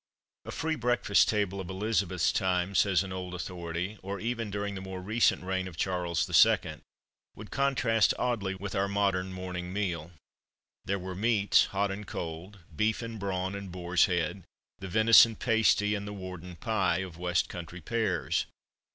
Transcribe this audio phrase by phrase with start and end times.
[0.45, 4.81] "A free breakfast table of Elizabeth's time," says an old authority, "or even during the
[4.81, 6.77] more recent reign of Charles II.,
[7.35, 10.09] would contrast oddly with our modern morning meal.
[10.85, 14.41] There were meats, hot and cold; beef and brawn, and boar's head,
[14.79, 18.47] the venison pasty, and the Wardon Pie of west country pears.